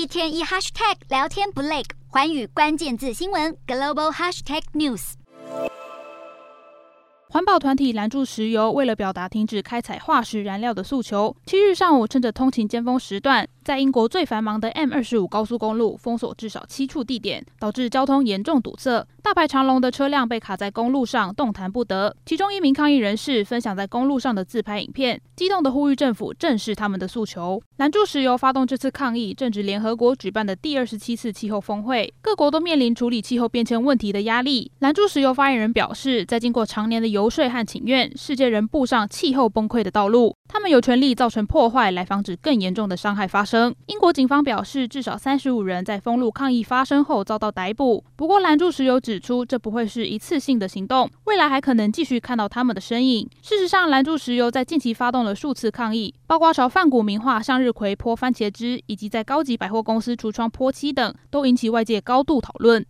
[0.00, 5.12] 一天一 hashtag 聊天不累，环宇关键字新闻 global hashtag news。
[7.28, 19.06] 环保团体拦住石油，为了表达停止开采化石燃料的诉求，七日上午趁着通勤尖峰时段，在英国最繁忙的 M 二十五高速公路封锁至少七处地点，导致交通严重堵塞。
[19.22, 22.16] 大排长龙的车辆被卡在公路上，动弹不得。
[22.26, 27.62] 其中一名抗议人士分享在公路上的自拍影片，激动地呼吁政府正视他们的诉求。
[27.76, 34.72] 拦住石油发动这次抗议，正值联合国举办的第二十七次气候峰会，各国都面临处理气候变迁问题的压力。
[34.80, 40.34] 拦住石油发言人表示，在经过长年的游说和请愿，世界仍步上气候崩溃的道路。
[40.48, 43.59] 他们有权利造成破坏，来防止更严重的伤害发生。
[43.86, 48.04] 英国警方表示，至少三十五人在封路抗议发生后遭到逮捕。
[48.14, 53.28] 不过，拦住石油指出，这不会是一次性的行动，未来还可能继续看到他们的身影。
[53.42, 62.86] 事实上，拦住石油在近期发动了数次抗议，包括朝梵谷名画向日葵泼番茄汁，以及在高级百货公司橱窗泼漆等，都引起外界高度讨论。